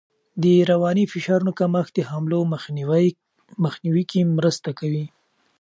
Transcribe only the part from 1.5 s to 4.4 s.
کمښت د حملو مخنیوی کې